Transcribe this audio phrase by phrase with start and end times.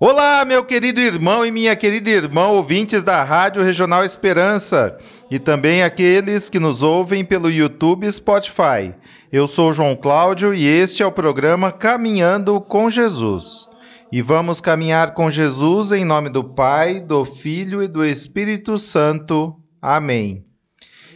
[0.00, 4.98] Olá, meu querido irmão e minha querida irmã, ouvintes da Rádio Regional Esperança
[5.30, 8.92] e também aqueles que nos ouvem pelo YouTube e Spotify.
[9.30, 13.68] Eu sou João Cláudio e este é o programa Caminhando com Jesus.
[14.10, 19.54] E vamos caminhar com Jesus em nome do Pai, do Filho e do Espírito Santo.
[19.80, 20.44] Amém.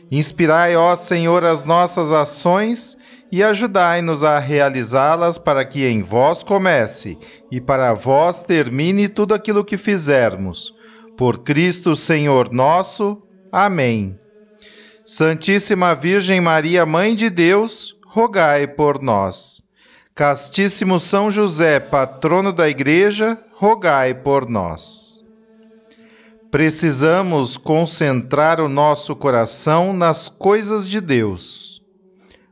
[0.08, 2.96] Inspirai, ó Senhor, as nossas ações
[3.30, 7.18] e ajudai-nos a realizá-las para que em vós comece
[7.50, 10.74] e para vós termine tudo aquilo que fizermos.
[11.16, 13.22] Por Cristo Senhor nosso.
[13.52, 14.18] Amém.
[15.04, 19.62] Santíssima Virgem Maria, Mãe de Deus, rogai por nós.
[20.14, 25.24] Castíssimo São José, patrono da Igreja, rogai por nós.
[26.50, 31.77] Precisamos concentrar o nosso coração nas coisas de Deus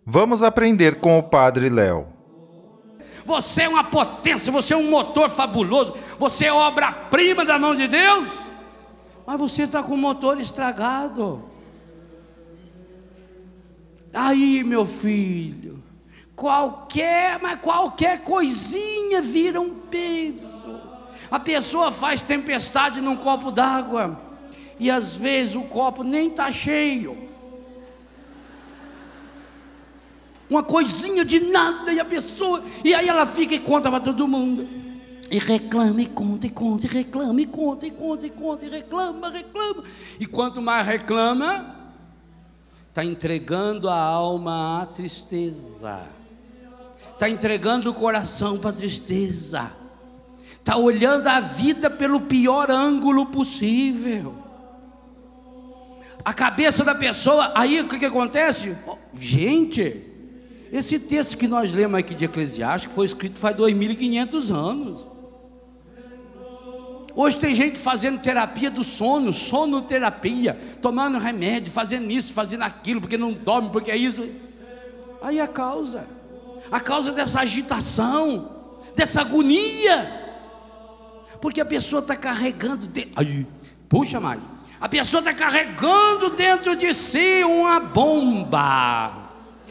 [0.09, 2.07] Vamos aprender com o Padre Léo.
[3.25, 7.89] Você é uma potência, você é um motor fabuloso, você é obra-prima da mão de
[7.89, 8.29] Deus,
[9.27, 11.43] mas você está com o motor estragado.
[14.15, 15.83] Aí, meu filho,
[16.37, 20.81] qualquer, mas qualquer coisinha vira um peso.
[21.29, 24.21] A pessoa faz tempestade num copo d'água,
[24.79, 27.26] e às vezes o copo nem está cheio.
[30.49, 34.29] Uma coisinha de nada, e a pessoa, e aí ela fica e conta para todo
[34.29, 34.67] mundo.
[35.29, 38.69] E reclama, e conta, e conta, e reclama, e conta, e conta, e conta, e
[38.69, 39.83] reclama, reclama.
[40.21, 41.75] E quanto mais reclama,
[42.89, 46.01] está entregando a alma à tristeza,
[47.13, 49.73] está entregando o coração para a tristeza,
[50.59, 54.35] está olhando a vida pelo pior ângulo possível.
[56.25, 58.77] A cabeça da pessoa, aí o que, que acontece?
[59.13, 60.16] Gente,
[60.79, 65.07] esse texto que nós lemos aqui de Eclesiastes foi escrito faz 2.500 anos.
[67.15, 73.17] Hoje tem gente fazendo terapia do sono, sonoterapia, tomando remédio, fazendo isso, fazendo aquilo, porque
[73.17, 74.29] não dorme, porque é isso.
[75.23, 76.07] Aí a causa,
[76.71, 80.11] a causa dessa agitação, dessa agonia,
[81.41, 83.09] porque a pessoa está carregando, de...
[83.17, 83.47] aí,
[83.89, 84.43] puxa mais,
[84.79, 89.26] a pessoa está carregando dentro de si uma bomba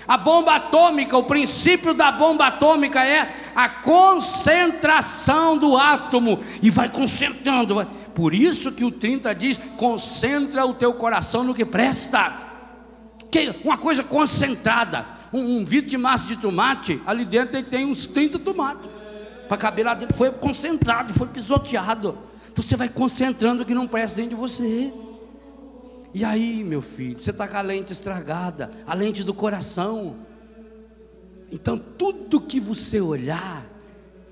[0.07, 6.89] a bomba atômica, o princípio da bomba atômica é a concentração do átomo e vai
[6.89, 7.85] concentrando.
[8.13, 12.33] Por isso que o 30 diz: concentra o teu coração no que presta.
[13.31, 15.05] Que uma coisa concentrada.
[15.33, 18.89] Um, um vidro de massa de tomate, ali dentro ele tem uns 30 tomates.
[19.47, 22.17] Para caber lá dentro, foi concentrado, foi pisoteado.
[22.51, 24.93] Então você vai concentrando o que não presta dentro de você.
[26.15, 30.15] E aí, meu filho, você está com a lente estragada, a lente do coração.
[31.51, 33.65] Então, tudo que você olhar,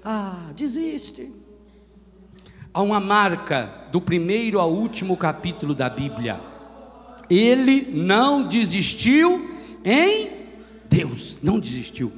[0.02, 1.30] ah, desiste.
[2.74, 6.40] Há uma marca do primeiro ao último capítulo da Bíblia.
[7.30, 10.30] Ele não desistiu em
[10.88, 12.14] Deus, não desistiu.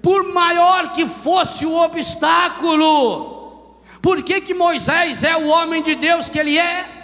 [0.00, 6.28] Por maior que fosse o obstáculo, por que, que Moisés é o homem de Deus
[6.28, 6.99] que ele é?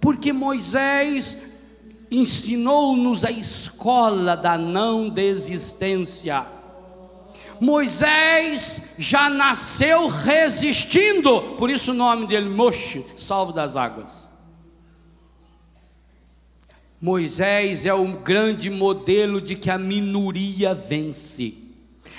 [0.00, 1.36] Porque Moisés
[2.10, 6.46] ensinou-nos a escola da não desistência.
[7.60, 14.26] Moisés já nasceu resistindo, por isso o nome dele, Moshe, salvo das águas.
[17.00, 21.54] Moisés é um grande modelo de que a minoria vence.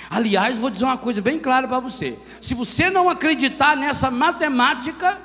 [0.08, 5.20] Aliás, vou dizer uma coisa bem clara para você: se você não acreditar nessa matemática,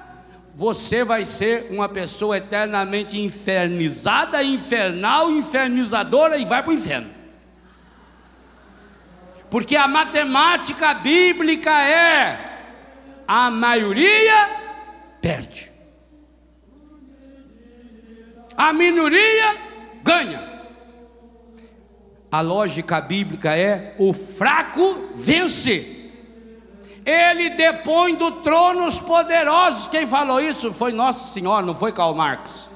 [0.58, 7.12] você vai ser uma pessoa eternamente infernizada, infernal, infernizadora e vai para o inferno.
[9.52, 12.40] Porque a matemática bíblica é:
[13.28, 14.50] a maioria
[15.22, 15.72] perde,
[18.58, 19.58] a minoria
[20.02, 20.58] ganha.
[22.32, 25.97] A lógica bíblica é: o fraco vence
[27.08, 29.88] ele depõe do trono os poderosos.
[29.88, 32.70] Quem falou isso foi Nosso Senhor, não foi Karl Marx.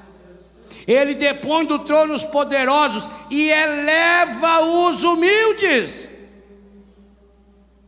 [0.86, 6.08] Ele depõe do trono os poderosos e eleva os humildes.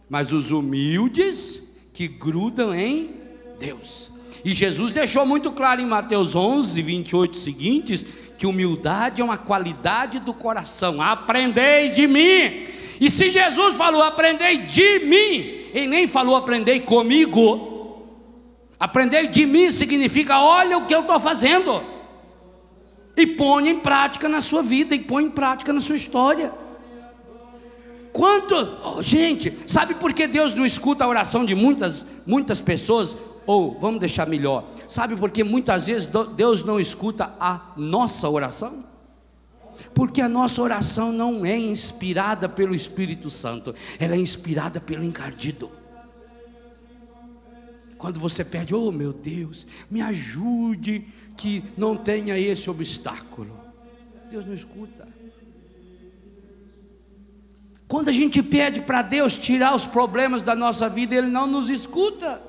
[0.06, 1.62] Mas os humildes
[1.94, 3.14] que grudam em
[3.58, 4.12] Deus.
[4.44, 8.04] E Jesus deixou muito claro em Mateus 11, 28 seguintes,
[8.36, 11.00] que humildade é uma qualidade do coração.
[11.00, 12.83] Aprendei de mim.
[13.00, 17.72] E se Jesus falou aprendei de mim, ele nem falou aprendei comigo.
[18.78, 21.82] Aprendei de mim significa olha o que eu estou fazendo.
[23.16, 26.52] E põe em prática na sua vida, e põe em prática na sua história.
[28.12, 28.54] Quanto,
[28.84, 33.16] oh, gente, sabe por que Deus não escuta a oração de muitas, muitas pessoas?
[33.46, 38.84] Ou vamos deixar melhor, sabe por que muitas vezes Deus não escuta a nossa oração?
[39.94, 45.70] Porque a nossa oração não é inspirada pelo Espírito Santo, ela é inspirada pelo encardido.
[47.96, 53.58] Quando você pede, oh meu Deus, me ajude que não tenha esse obstáculo.
[54.30, 55.08] Deus não escuta.
[57.86, 61.70] Quando a gente pede para Deus tirar os problemas da nossa vida, Ele não nos
[61.70, 62.42] escuta.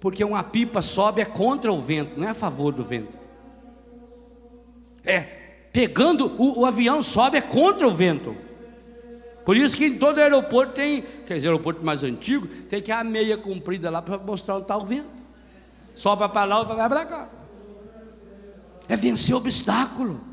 [0.00, 3.18] Porque uma pipa sobe é contra o vento, não é a favor do vento.
[5.10, 5.20] É,
[5.72, 8.36] pegando o, o avião sobe é contra o vento.
[9.44, 13.02] Por isso que em todo aeroporto tem, quer dizer, aeroporto mais antigo, tem que a
[13.02, 15.08] meia comprida lá para mostrar onde está o vento.
[15.94, 17.28] Sobe para lá, vai para cá.
[18.88, 20.29] É vencer obstáculo.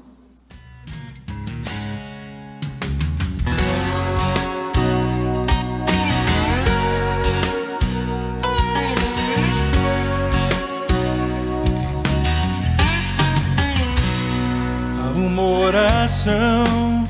[15.41, 17.05] Oração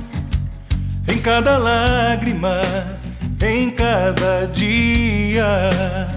[1.07, 2.62] em cada lágrima,
[3.41, 6.07] em cada dia,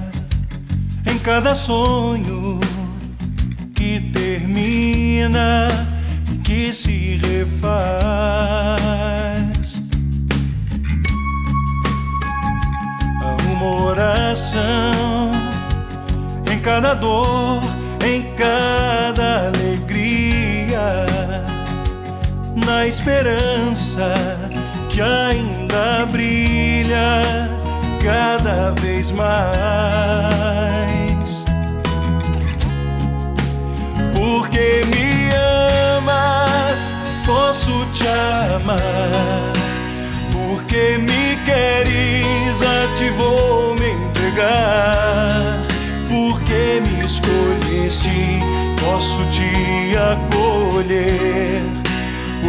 [1.07, 2.59] em cada sonho
[3.75, 5.69] que termina
[6.43, 8.81] que se refaz.
[13.53, 15.31] Uma oração
[16.51, 17.63] em cada dor,
[18.05, 19.90] em cada alegria
[22.67, 24.15] na esperança
[24.89, 27.23] que ainda brilha
[28.03, 29.31] cada vez mais.
[34.15, 35.31] Porque me
[35.97, 36.93] amas,
[37.27, 39.53] posso te amar.
[40.33, 45.63] Porque me queres, a ti vou me entregar.
[46.09, 48.41] Porque me escolheste,
[48.81, 51.80] posso te acolher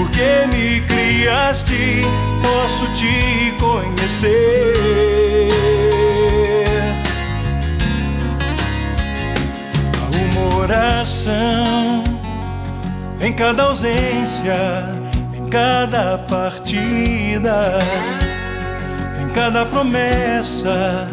[0.01, 2.01] porque me criaste,
[2.41, 4.73] posso te conhecer.
[10.11, 12.03] Uma oração
[13.21, 14.89] em cada ausência,
[15.35, 17.79] em cada partida,
[19.21, 21.07] em cada promessa,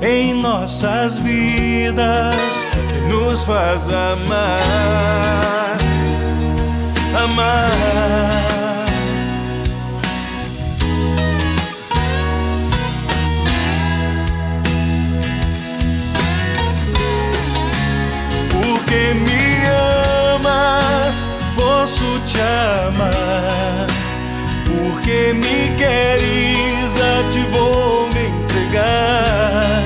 [0.00, 2.36] em nossas vidas
[2.88, 5.87] que nos faz amar
[7.28, 7.70] amar.
[18.50, 19.66] Porque me
[20.34, 22.40] amas, posso te
[22.88, 23.86] amar.
[24.64, 29.82] Porque me queres, a ti vou me entregar.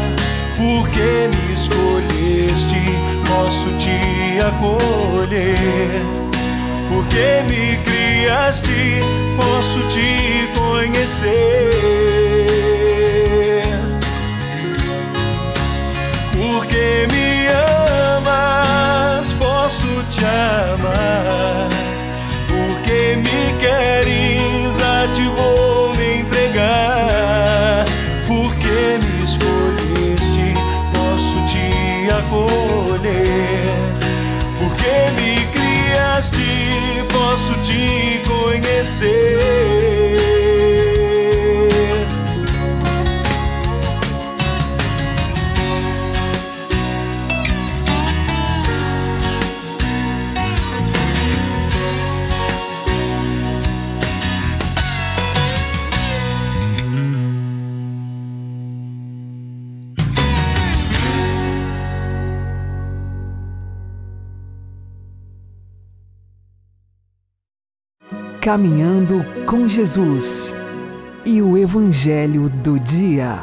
[0.56, 2.82] Porque me escolheste,
[3.26, 6.11] posso te acolher
[7.12, 9.00] porque me criaste,
[9.36, 12.11] posso te conhecer.
[39.02, 39.31] Conhecer.
[68.42, 70.52] Caminhando com Jesus
[71.24, 73.38] e o Evangelho do Dia.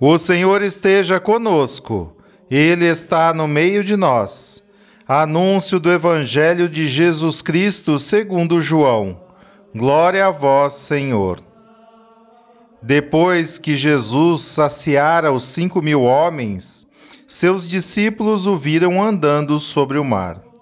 [0.00, 2.16] O Senhor esteja conosco,
[2.50, 4.64] Ele está no meio de nós.
[5.06, 9.20] Anúncio do Evangelho de Jesus Cristo segundo João.
[9.72, 11.38] Glória a vós, Senhor.
[12.82, 16.84] Depois que Jesus saciara os cinco mil homens,
[17.28, 20.53] seus discípulos o viram andando sobre o mar.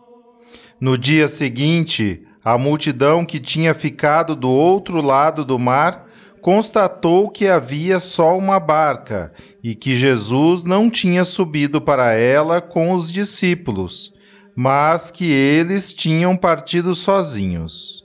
[0.83, 6.09] No dia seguinte, a multidão que tinha ficado do outro lado do mar
[6.41, 12.95] constatou que havia só uma barca e que Jesus não tinha subido para ela com
[12.95, 14.13] os discípulos,
[14.57, 18.03] mas que eles tinham partido sozinhos.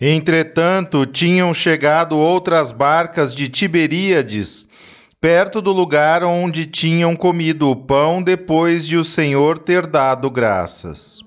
[0.00, 4.66] Entretanto, tinham chegado outras barcas de Tiberíades,
[5.20, 11.20] perto do lugar onde tinham comido o pão depois de o Senhor ter dado graças.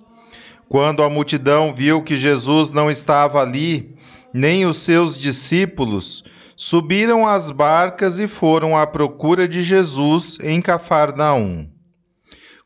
[0.68, 3.96] Quando a multidão viu que Jesus não estava ali,
[4.34, 6.24] nem os seus discípulos,
[6.56, 11.70] subiram às barcas e foram à procura de Jesus em Cafarnaum.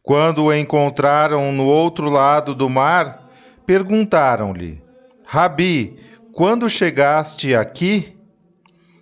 [0.01, 3.29] Quando o encontraram no outro lado do mar,
[3.65, 4.82] perguntaram-lhe:
[5.25, 6.00] Rabi,
[6.34, 8.18] quando chegaste aqui?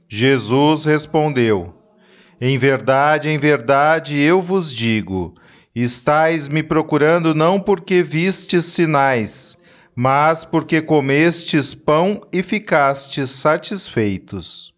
[0.09, 1.73] Jesus respondeu:
[2.41, 5.35] Em verdade, em verdade, eu vos digo,
[5.83, 9.55] Estais me procurando não porque vistes sinais,
[9.95, 14.73] mas porque comestes pão e ficastes satisfeitos.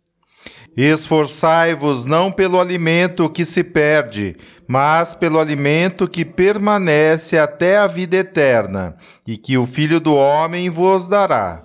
[0.76, 4.36] Esforçai-vos não pelo alimento que se perde,
[4.68, 10.70] mas pelo alimento que permanece até a vida eterna, e que o Filho do Homem
[10.70, 11.64] vos dará.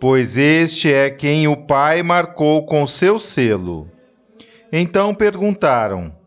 [0.00, 3.86] Pois este é quem o Pai marcou com seu selo.
[4.72, 6.18] Então perguntaram: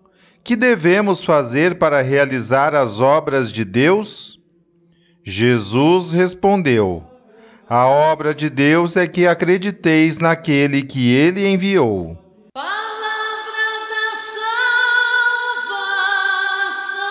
[0.44, 4.40] que devemos fazer para realizar as obras de Deus?
[5.24, 7.02] Jesus respondeu:
[7.70, 12.18] A obra de Deus é que acrediteis naquele que ele enviou.
[12.54, 12.74] Palavra
[13.90, 14.16] da
[15.86, 17.08] salvação.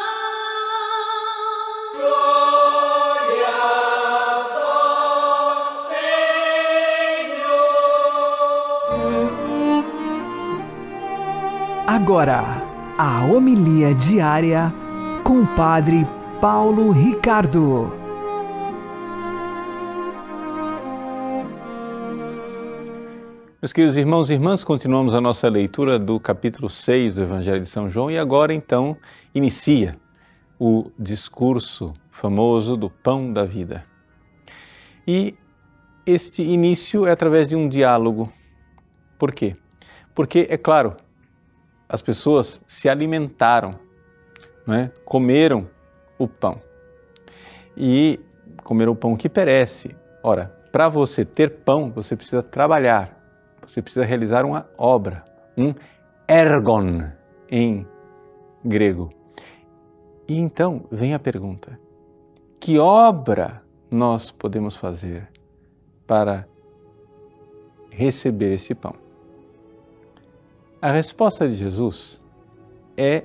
[1.96, 3.48] Glória
[4.28, 4.44] a
[5.64, 5.74] vós,
[6.98, 7.46] Senhor.
[11.86, 14.72] Agora a homilia diária
[15.24, 16.06] com o Padre
[16.40, 17.90] Paulo Ricardo.
[23.60, 27.68] Meus queridos irmãos e irmãs, continuamos a nossa leitura do capítulo 6 do Evangelho de
[27.68, 28.96] São João e agora então
[29.34, 29.96] inicia
[30.58, 33.84] o discurso famoso do pão da vida.
[35.06, 35.34] E
[36.04, 38.30] este início é através de um diálogo.
[39.18, 39.56] Por quê?
[40.14, 40.96] Porque, é claro,
[41.92, 43.78] as pessoas se alimentaram,
[44.66, 44.90] né?
[45.04, 45.68] comeram
[46.18, 46.58] o pão.
[47.76, 48.18] E
[48.64, 49.94] comeram o pão que perece.
[50.22, 53.14] Ora, para você ter pão, você precisa trabalhar,
[53.60, 55.22] você precisa realizar uma obra,
[55.54, 55.74] um
[56.26, 57.10] ergon
[57.50, 57.86] em
[58.64, 59.12] grego.
[60.26, 61.78] E então vem a pergunta:
[62.58, 65.28] que obra nós podemos fazer
[66.06, 66.48] para
[67.90, 69.01] receber esse pão?
[70.82, 72.20] A resposta de Jesus
[72.96, 73.22] é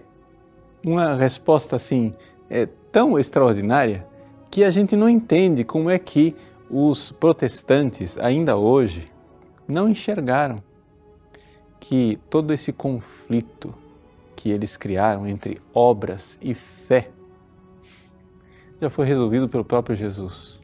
[0.85, 2.13] uma resposta assim,
[2.47, 4.05] é tão extraordinária
[4.51, 6.35] que a gente não entende como é que
[6.69, 9.11] os protestantes ainda hoje
[9.67, 10.61] não enxergaram
[11.79, 13.73] que todo esse conflito
[14.35, 17.09] que eles criaram entre obras e fé
[18.79, 20.59] já foi resolvido pelo próprio Jesus.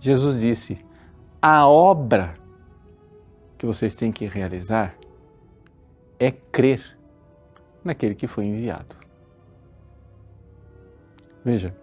[0.00, 0.84] Jesus disse:
[1.40, 2.34] a obra
[3.56, 4.97] que vocês têm que realizar
[6.18, 6.98] é crer
[7.84, 8.96] naquele que foi enviado.
[11.44, 11.74] Veja,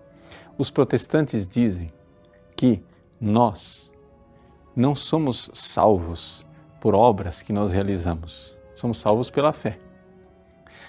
[0.58, 1.92] os protestantes dizem
[2.56, 2.84] que
[3.20, 3.92] nós
[4.76, 6.46] não somos salvos
[6.80, 9.80] por obras que nós realizamos, somos salvos pela fé.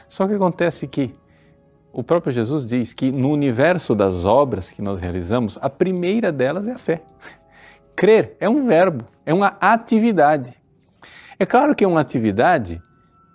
[0.09, 1.15] Só que acontece que
[1.93, 6.67] o próprio Jesus diz que no universo das obras que nós realizamos, a primeira delas
[6.69, 7.03] é a fé.
[7.95, 10.55] Crer é um verbo, é uma atividade.
[11.39, 12.83] É claro que é uma atividade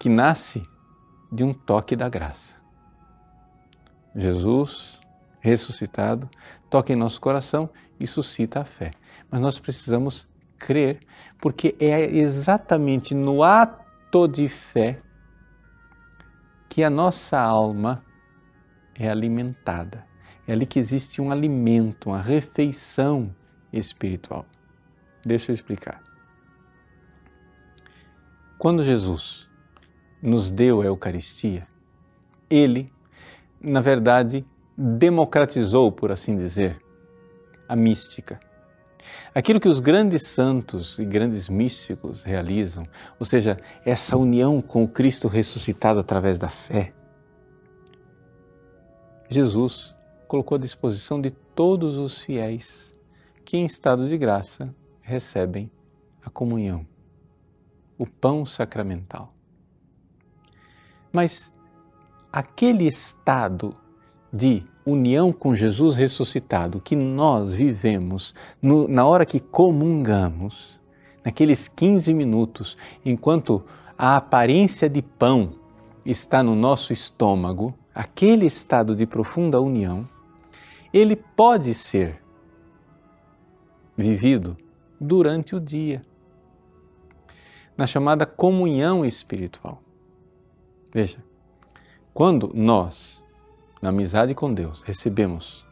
[0.01, 0.67] que nasce
[1.31, 2.55] de um toque da graça.
[4.15, 4.99] Jesus,
[5.39, 6.27] ressuscitado,
[6.71, 8.93] toca em nosso coração e suscita a fé.
[9.29, 10.27] Mas nós precisamos
[10.57, 11.01] crer,
[11.39, 14.99] porque é exatamente no ato de fé
[16.67, 18.03] que a nossa alma
[18.95, 20.03] é alimentada.
[20.47, 23.35] É ali que existe um alimento, uma refeição
[23.71, 24.47] espiritual.
[25.23, 26.01] Deixa eu explicar.
[28.57, 29.50] Quando Jesus
[30.21, 31.67] nos deu a Eucaristia,
[32.49, 32.91] ele,
[33.59, 34.45] na verdade,
[34.77, 36.81] democratizou, por assim dizer,
[37.67, 38.39] a mística.
[39.33, 42.87] Aquilo que os grandes santos e grandes místicos realizam,
[43.19, 46.93] ou seja, essa união com o Cristo ressuscitado através da fé,
[49.29, 49.95] Jesus
[50.27, 52.95] colocou à disposição de todos os fiéis
[53.45, 55.71] que, em estado de graça, recebem
[56.23, 56.85] a comunhão,
[57.97, 59.33] o pão sacramental.
[61.11, 61.51] Mas
[62.31, 63.73] aquele estado
[64.31, 70.79] de união com Jesus ressuscitado que nós vivemos no, na hora que comungamos,
[71.23, 73.63] naqueles 15 minutos, enquanto
[73.97, 75.53] a aparência de pão
[76.05, 80.07] está no nosso estômago, aquele estado de profunda união,
[80.93, 82.21] ele pode ser
[83.95, 84.57] vivido
[84.99, 86.01] durante o dia,
[87.77, 89.81] na chamada comunhão espiritual.
[90.93, 91.17] Veja,
[92.13, 93.23] quando nós,
[93.81, 95.65] na amizade com Deus, recebemos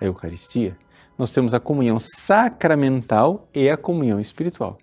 [0.00, 0.76] a Eucaristia,
[1.18, 4.78] nós temos a comunhão sacramental e a comunhão espiritual.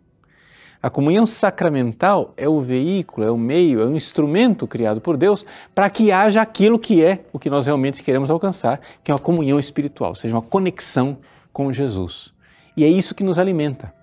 [0.82, 5.46] A comunhão sacramental é o veículo, é o meio, é o instrumento criado por Deus
[5.76, 9.20] para que haja aquilo que é o que nós realmente queremos alcançar, que é uma
[9.20, 11.18] comunhão espiritual, ou seja, uma conexão
[11.52, 12.34] com Jesus.
[12.78, 13.94] E é isso que nos alimenta.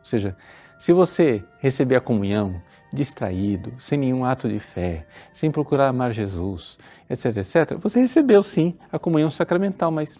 [0.00, 0.36] Ou seja,
[0.76, 2.60] se você receber a comunhão
[2.92, 8.76] distraído, sem nenhum ato de fé, sem procurar amar Jesus, etc, etc, você recebeu sim
[8.90, 10.18] a comunhão sacramental, mas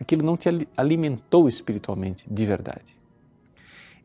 [0.00, 2.96] aquilo não te alimentou espiritualmente de verdade.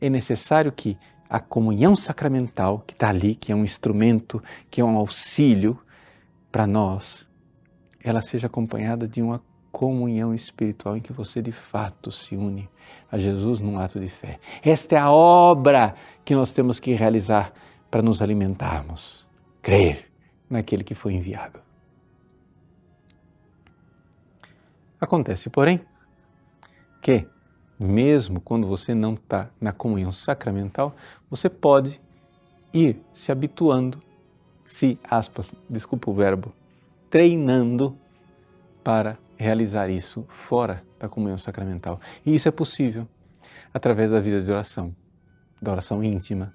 [0.01, 0.98] É necessário que
[1.29, 5.79] a comunhão sacramental que está ali, que é um instrumento, que é um auxílio
[6.51, 7.25] para nós,
[8.03, 9.41] ela seja acompanhada de uma
[9.74, 12.70] comunhão espiritual em que você de fato se une
[13.12, 14.39] a Jesus num ato de fé.
[14.63, 17.51] Esta é a obra que nós temos que realizar
[17.89, 19.27] para nos alimentarmos.
[19.63, 20.12] Crer
[20.48, 21.60] naquele que foi enviado.
[25.01, 25.82] Acontece, porém,
[27.01, 27.27] que
[27.80, 30.96] mesmo quando você não está na comunhão sacramental,
[31.32, 32.00] você pode
[32.72, 34.00] ir se habituando,
[34.63, 36.53] se, aspas, desculpa o verbo,
[37.10, 37.98] treinando
[38.84, 42.00] para realizar isso fora da comunhão sacramental.
[42.26, 43.08] E isso é possível
[43.74, 44.96] através da vida de oração,
[45.62, 46.54] da oração íntima,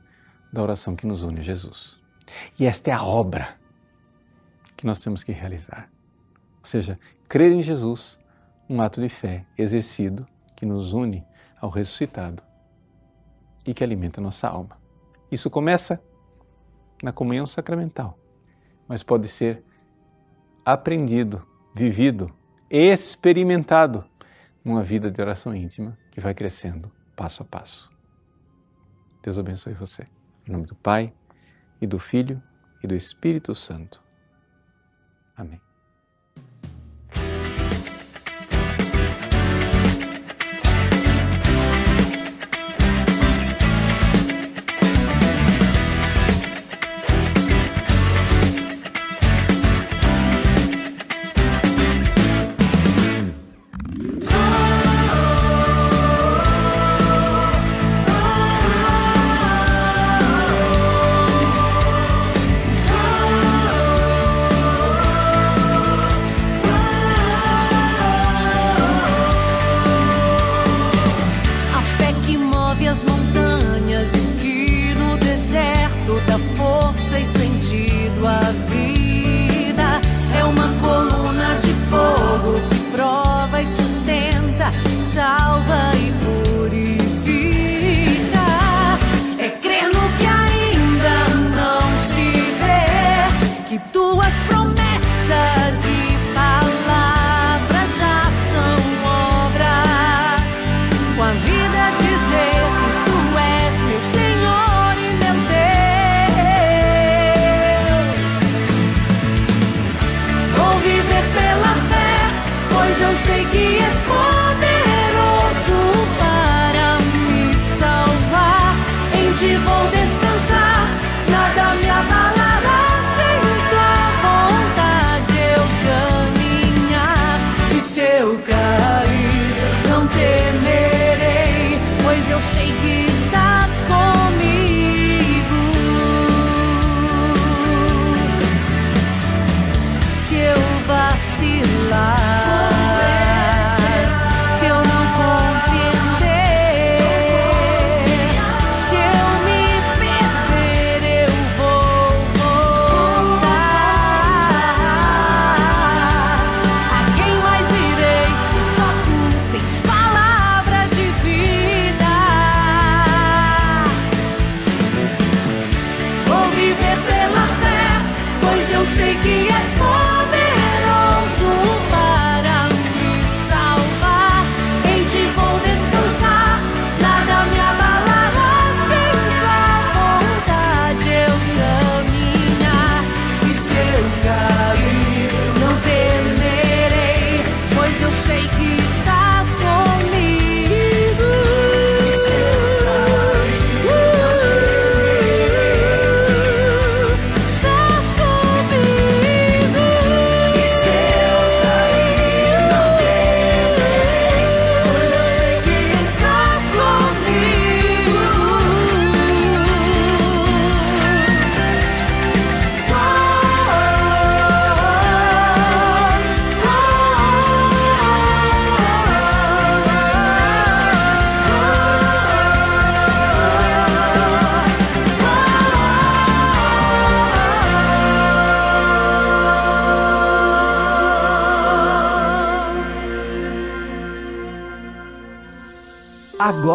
[0.52, 2.00] da oração que nos une a Jesus.
[2.58, 3.56] E esta é a obra
[4.76, 5.90] que nós temos que realizar.
[6.60, 8.18] Ou seja, crer em Jesus,
[8.68, 11.24] um ato de fé exercido que nos une
[11.60, 12.42] ao ressuscitado
[13.66, 14.78] e que alimenta nossa alma.
[15.30, 16.00] Isso começa
[17.02, 18.18] na comunhão sacramental,
[18.86, 19.62] mas pode ser
[20.64, 22.32] aprendido, vivido,
[22.70, 24.04] experimentado
[24.64, 27.90] numa vida de oração íntima que vai crescendo passo a passo.
[29.22, 30.06] Deus abençoe você.
[30.46, 31.12] Em nome do Pai,
[31.80, 32.42] e do Filho,
[32.82, 34.02] e do Espírito Santo.
[35.36, 35.67] Amém.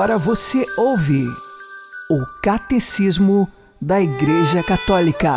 [0.04, 1.26] Agora você ouve
[2.12, 3.48] o Catecismo
[3.82, 5.32] da Igreja Católica.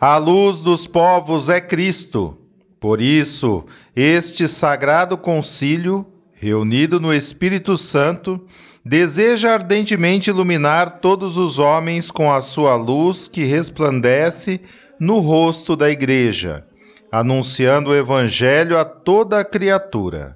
[0.00, 2.38] A luz dos povos é Cristo.
[2.78, 3.64] Por isso,
[3.96, 8.40] este sagrado concílio, reunido no Espírito Santo,
[8.84, 14.60] deseja ardentemente iluminar todos os homens com a sua luz que resplandece
[15.00, 16.64] no rosto da Igreja,
[17.10, 20.35] anunciando o Evangelho a toda a criatura.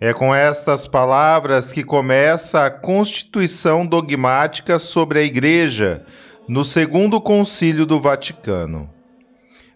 [0.00, 6.04] É com estas palavras que começa a constituição dogmática sobre a Igreja
[6.48, 8.90] no Segundo Concílio do Vaticano.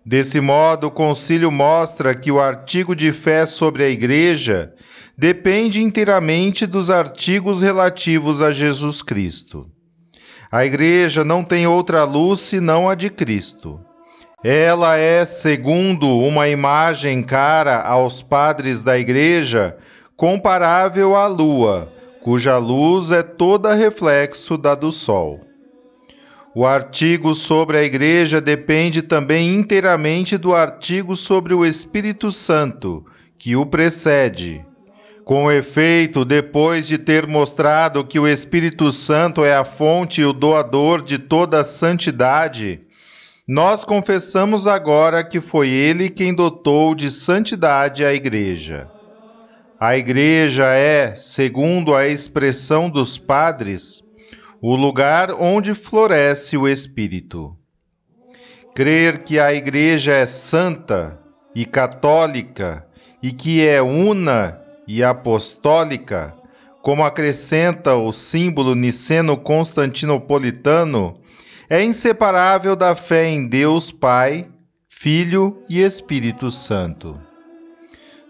[0.05, 4.75] Desse modo, o concílio mostra que o artigo de fé sobre a Igreja
[5.17, 9.71] depende inteiramente dos artigos relativos a Jesus Cristo.
[10.51, 13.81] A Igreja não tem outra luz senão a de Cristo.
[14.43, 19.77] Ela é, segundo uma imagem cara aos padres da Igreja,
[20.19, 25.39] comparável à lua, cuja luz é toda reflexo da do sol.
[26.53, 33.07] O artigo sobre a Igreja depende também inteiramente do artigo sobre o Espírito Santo,
[33.39, 34.67] que o precede.
[35.25, 40.33] Com efeito, depois de ter mostrado que o Espírito Santo é a fonte e o
[40.33, 42.81] doador de toda a santidade,
[43.47, 48.98] nós confessamos agora que foi ele quem dotou de santidade a Igreja.
[49.81, 54.03] A Igreja é, segundo a expressão dos padres,
[54.61, 57.57] o lugar onde floresce o Espírito.
[58.75, 61.21] Crer que a Igreja é santa
[61.55, 62.89] e católica
[63.23, 66.35] e que é una e apostólica,
[66.83, 71.21] como acrescenta o símbolo niceno-constantinopolitano,
[71.71, 74.49] é inseparável da fé em Deus Pai,
[74.89, 77.28] Filho e Espírito Santo.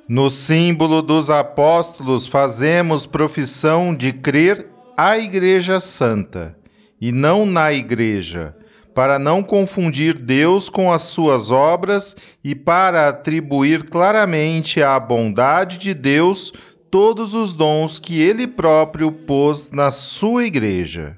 [0.08, 6.56] No símbolo dos apóstolos, fazemos profissão de crer a Igreja Santa
[6.98, 8.56] e não na Igreja,
[8.94, 15.92] para não confundir Deus com as suas obras e para atribuir claramente à bondade de
[15.92, 16.54] Deus
[16.90, 21.17] todos os dons que Ele próprio pôs na sua Igreja.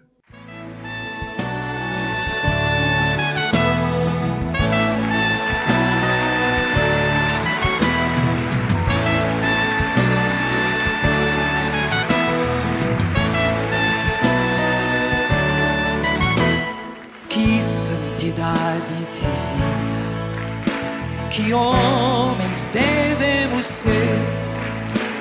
[21.31, 24.19] Que homens devemos ser,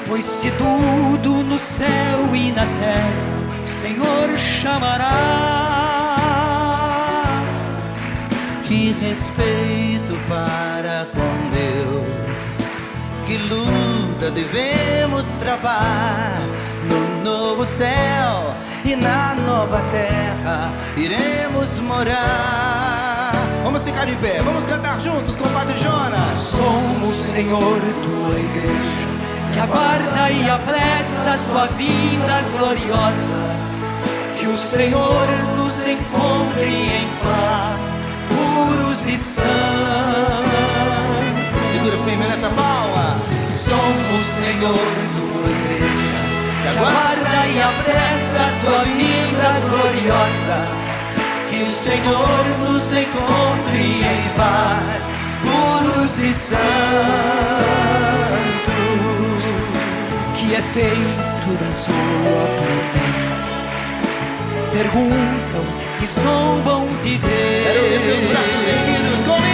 [0.05, 5.15] pois se tudo no céu e na terra o Senhor chamará.
[8.65, 12.05] Que respeito para com Deus,
[13.25, 16.41] que luta devemos travar
[16.89, 18.53] no novo céu
[18.91, 23.31] e na nova terra iremos morar.
[23.63, 26.41] Vamos ficar em pé, vamos cantar juntos com o Padre Jonas.
[26.41, 29.07] Somos, Senhor, tua igreja,
[29.53, 33.39] que aguarda e apressa tua vida gloriosa.
[34.39, 37.91] Que o Senhor nos encontre em paz,
[38.29, 39.49] puros e santos.
[41.71, 43.17] Segura firme nessa palma.
[43.55, 44.79] Somos, Senhor,
[45.13, 45.88] tua igreja,
[46.69, 50.57] aguarda e apressa tua vida gloriosa
[51.49, 56.59] que o Senhor nos encontre em paz, puros e santos,
[60.35, 63.47] que é feito da sua promessa.
[64.71, 65.63] Perguntam
[66.01, 67.31] e zombam de Deus.
[67.63, 69.48] Quero ver seus braços erguidos comigo,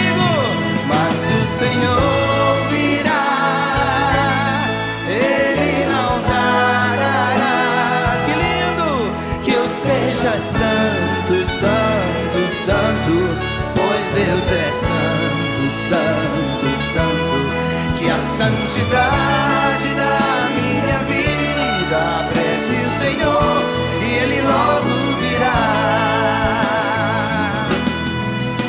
[18.45, 23.63] santidade da minha vida aprecie o Senhor
[24.01, 25.61] e Ele logo virá.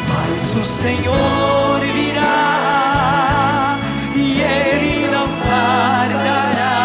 [0.09, 3.79] Mas o Senhor virá
[4.15, 6.79] e Ele não tardará.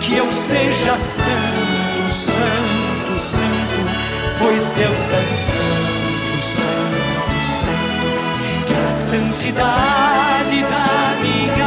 [0.00, 3.88] Que eu seja santo, santo, santo,
[4.38, 5.22] pois Deus é
[8.92, 10.53] santidade da minha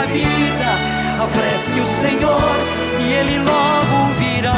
[0.07, 0.97] vida.
[1.23, 2.55] Apresse o Senhor
[2.99, 4.53] e Ele logo virá.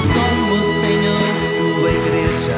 [0.00, 2.56] Somos, Senhor, tua igreja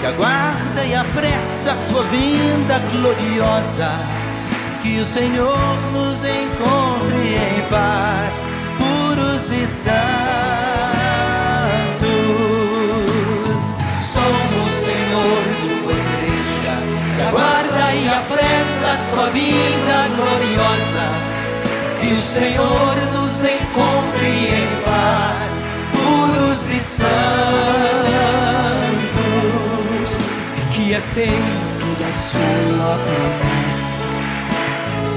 [0.00, 4.19] que aguarda e apressa a tua vinda gloriosa
[5.00, 8.42] o Senhor nos encontre em paz,
[8.76, 9.94] puros e santos.
[14.04, 16.74] Somos, Senhor, tua igreja,
[17.16, 21.08] que aguarda e apressa tua vinda gloriosa.
[21.98, 25.62] Que o Senhor nos encontre em paz,
[25.94, 27.10] puros e santos.
[30.74, 33.59] Que é feito da sua promessa.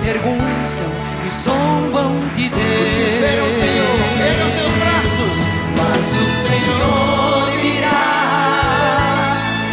[0.04, 0.92] Perguntam
[1.26, 2.62] e zombam de Deus.
[2.62, 5.40] Os que esperam o Senhor, ergam seus braços.
[5.78, 8.04] Mas o Senhor virá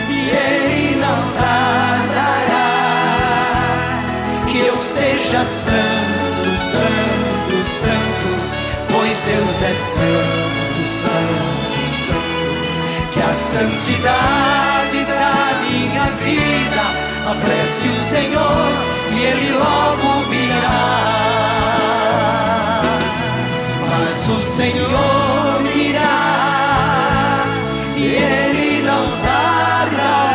[0.08, 2.70] e Ele não tardará.
[4.46, 8.30] Que eu seja santo, santo, santo,
[8.88, 12.54] pois Deus é santo, santo, santo.
[13.12, 15.34] Que a santidade da
[15.68, 16.84] minha vida
[17.26, 21.10] apresse o Senhor Ele logo virá.
[23.88, 27.44] Mas o Senhor virá
[27.96, 30.32] e Ele não tardará.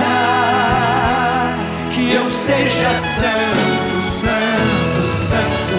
[1.93, 5.77] Que eu seja santo, santo, santo,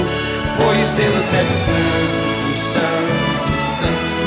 [0.57, 4.27] pois Deus é santo, santo, santo.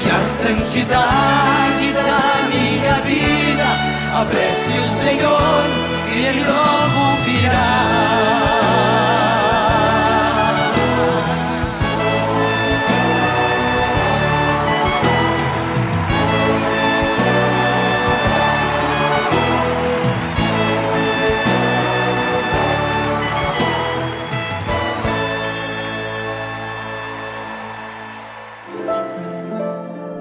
[0.00, 3.68] Que a santidade da minha vida
[4.14, 5.79] apresse o Senhor
[6.12, 8.00] e Ele logo virá.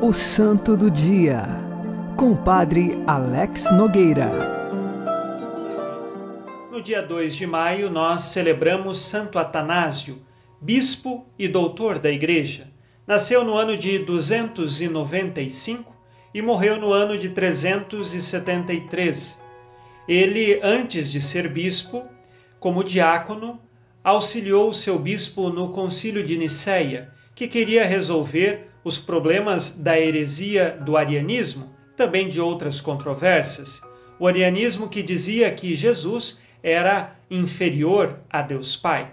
[0.02, 1.44] O Santo do Dia,
[2.16, 4.49] com o Padre Alex Nogueira.
[6.90, 10.24] Dia 2 de maio, nós celebramos Santo Atanásio,
[10.60, 12.72] bispo e doutor da Igreja.
[13.06, 15.96] Nasceu no ano de 295
[16.34, 19.40] e morreu no ano de 373.
[20.08, 22.08] Ele, antes de ser bispo,
[22.60, 23.62] como diácono,
[24.04, 30.98] auxiliou seu bispo no Concílio de Nicéia, que queria resolver os problemas da heresia do
[30.98, 33.80] arianismo, também de outras controvérsias.
[34.20, 39.12] O arianismo que dizia que Jesus era inferior a Deus Pai.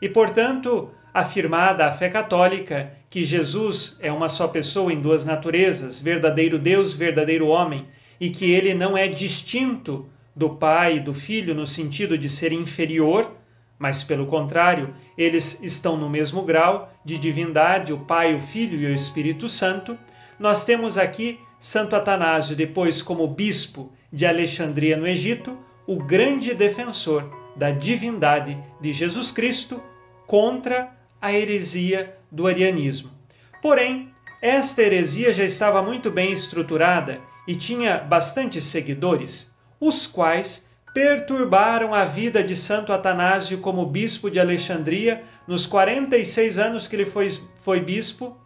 [0.00, 5.98] E, portanto, afirmada a fé católica que Jesus é uma só pessoa em duas naturezas,
[5.98, 7.86] verdadeiro Deus, verdadeiro homem,
[8.20, 12.52] e que ele não é distinto do Pai e do Filho no sentido de ser
[12.52, 13.32] inferior,
[13.78, 18.86] mas pelo contrário, eles estão no mesmo grau de divindade, o Pai, o Filho e
[18.86, 19.96] o Espírito Santo.
[20.38, 27.30] Nós temos aqui Santo Atanásio, depois como bispo de Alexandria no Egito, o grande defensor
[27.56, 29.82] da divindade de Jesus Cristo
[30.26, 33.10] contra a heresia do arianismo.
[33.62, 41.92] Porém, esta heresia já estava muito bem estruturada e tinha bastantes seguidores, os quais perturbaram
[41.92, 47.28] a vida de Santo Atanásio como bispo de Alexandria nos 46 anos que ele foi,
[47.56, 48.36] foi bispo,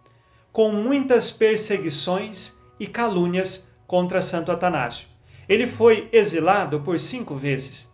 [0.51, 5.07] com muitas perseguições e calúnias contra Santo Atanásio.
[5.49, 7.91] Ele foi exilado por cinco vezes.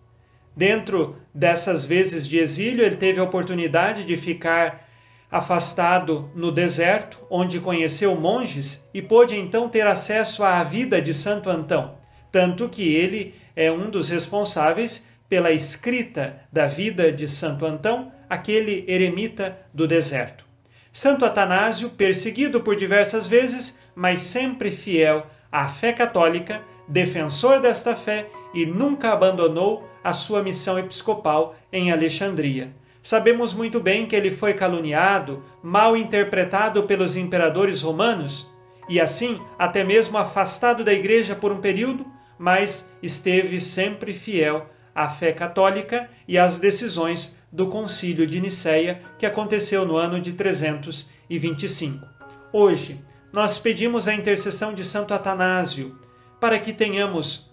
[0.56, 4.88] Dentro dessas vezes de exílio, ele teve a oportunidade de ficar
[5.30, 11.50] afastado no deserto, onde conheceu monges e pôde então ter acesso à vida de Santo
[11.50, 11.96] Antão,
[12.30, 18.84] tanto que ele é um dos responsáveis pela escrita da vida de Santo Antão, aquele
[18.86, 20.44] eremita do deserto.
[20.92, 28.28] Santo Atanásio, perseguido por diversas vezes, mas sempre fiel à fé católica, defensor desta fé
[28.52, 32.74] e nunca abandonou a sua missão episcopal em Alexandria.
[33.02, 38.50] Sabemos muito bem que ele foi caluniado, mal interpretado pelos imperadores romanos
[38.88, 42.06] e assim até mesmo afastado da igreja por um período,
[42.38, 49.26] mas esteve sempre fiel à fé católica e às decisões do Concílio de Nicéia, que
[49.26, 52.06] aconteceu no ano de 325.
[52.52, 55.98] Hoje, nós pedimos a intercessão de Santo Atanásio
[56.44, 57.50] para que tenhamos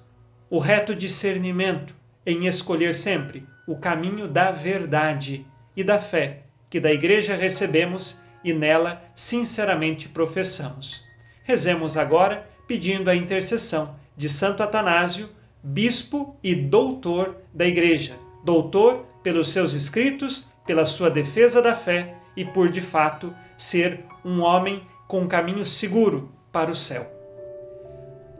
[0.49, 6.91] o reto discernimento em escolher sempre o caminho da verdade e da fé que da
[6.91, 11.05] Igreja recebemos e nela sinceramente professamos.
[11.41, 15.29] Rezemos agora pedindo a intercessão de Santo Atanásio,
[15.63, 22.43] bispo e doutor da Igreja, doutor pelos seus escritos, pela sua defesa da fé e
[22.43, 27.20] por de fato ser um homem com um caminho seguro para o céu.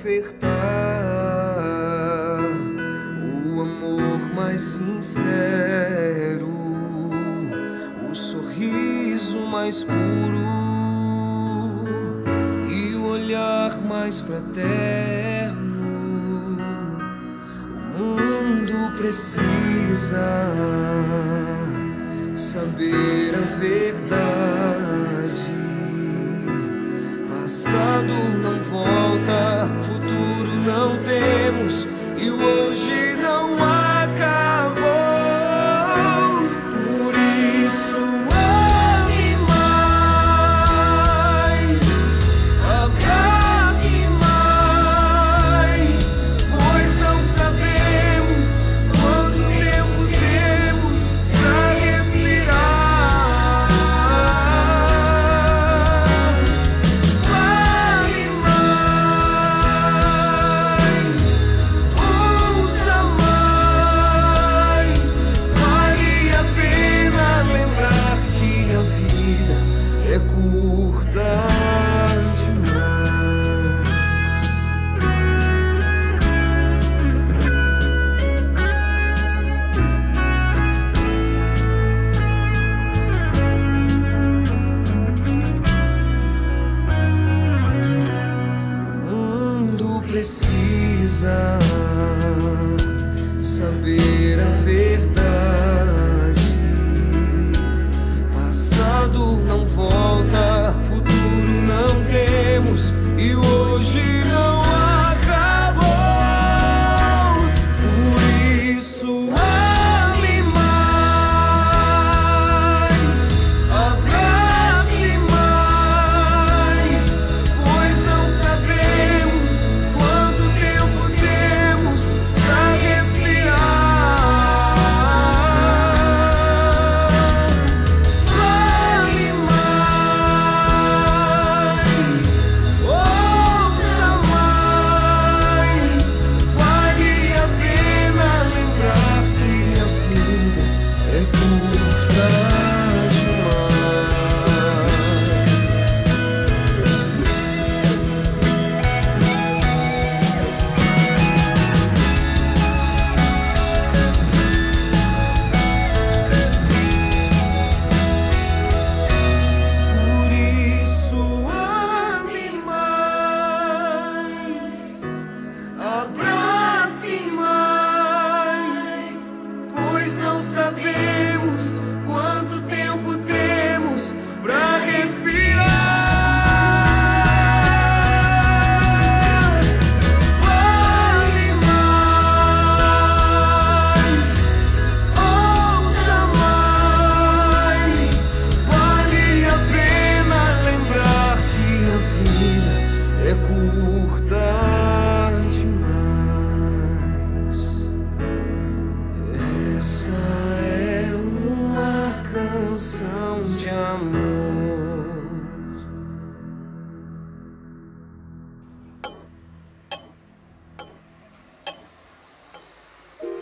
[0.00, 0.48] Ofertar
[3.44, 6.48] o amor mais sincero,
[8.10, 10.40] o sorriso mais puro
[12.70, 15.60] e o olhar mais fraterno.
[17.94, 20.24] O mundo precisa
[22.36, 23.19] saber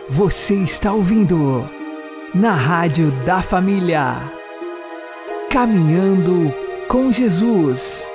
[0.08, 1.70] Você está ouvindo
[2.34, 4.32] na Rádio da Família.
[5.48, 6.52] Caminhando
[6.88, 8.08] com Jesus.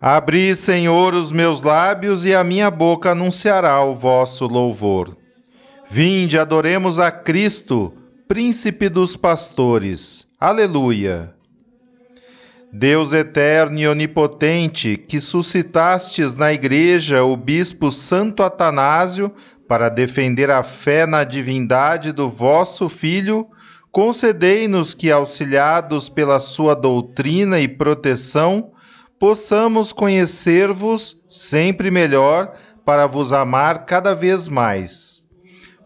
[0.00, 5.16] Abri, Senhor, os meus lábios e a minha boca anunciará o vosso louvor.
[5.88, 7.92] Vinde, adoremos a Cristo,
[8.30, 10.24] Príncipe dos pastores.
[10.38, 11.34] Aleluia.
[12.72, 19.34] Deus eterno e onipotente, que suscitastes na Igreja o bispo Santo Atanásio
[19.66, 23.48] para defender a fé na divindade do vosso Filho,
[23.90, 28.70] concedei-nos que, auxiliados pela sua doutrina e proteção,
[29.18, 32.54] possamos conhecer-vos sempre melhor
[32.84, 35.19] para vos amar cada vez mais.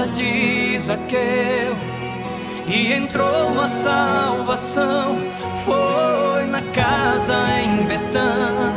[0.00, 1.76] Casa de Zaqueu
[2.66, 5.16] e entrou a salvação.
[5.64, 8.72] Foi na casa em Betânia,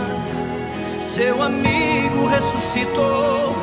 [0.99, 3.55] seu amigo ressuscitou.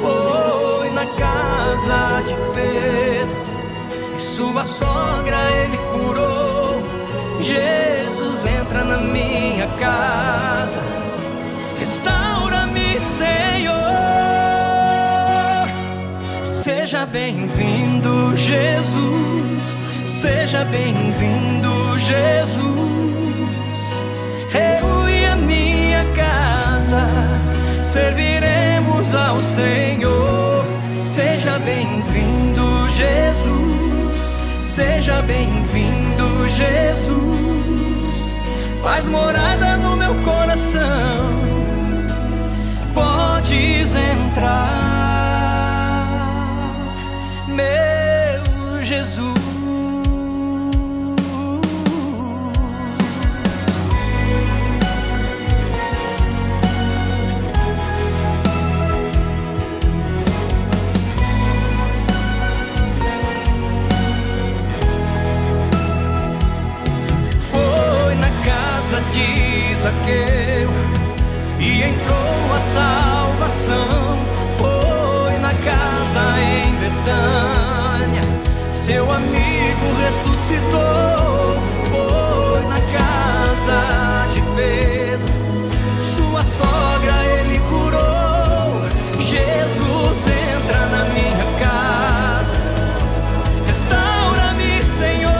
[0.00, 3.36] Foi na casa de Pedro
[4.16, 6.82] e sua sogra ele curou.
[7.40, 10.80] Jesus entra na minha casa,
[16.92, 19.78] Seja bem-vindo, Jesus.
[20.06, 22.68] Seja bem-vindo, Jesus.
[24.52, 27.08] Eu e a minha casa
[27.82, 30.66] serviremos ao Senhor.
[31.06, 34.30] Seja bem-vindo, Jesus.
[34.62, 38.42] Seja bem-vindo, Jesus.
[38.82, 41.40] Faz morada no meu coração.
[42.92, 45.11] Podes entrar,
[48.92, 49.32] Jesus.
[67.50, 70.70] Foi na casa de Zaqueu
[71.58, 74.18] e entrou a salvação.
[74.58, 77.81] Foi na casa em Betânia,
[78.84, 81.56] seu amigo ressuscitou.
[81.90, 85.32] Foi na casa de Pedro,
[86.02, 88.82] sua sogra ele curou.
[89.20, 92.56] Jesus entra na minha casa,
[93.66, 95.32] restaura-me, Senhor.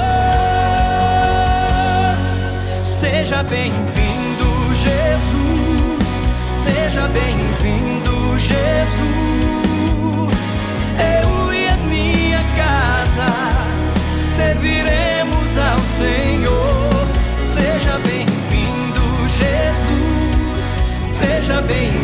[2.84, 3.81] Seja bem-vindo,
[21.42, 22.01] Seja bem-vindo,